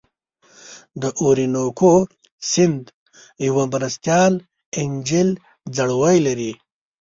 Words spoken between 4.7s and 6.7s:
انجیل ځړوی لري.